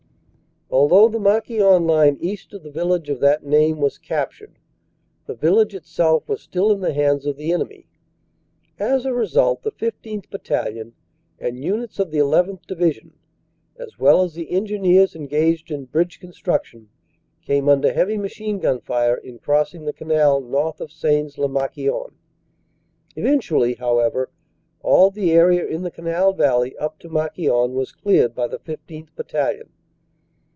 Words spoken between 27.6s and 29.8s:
was cleared by the 15th. Battalion.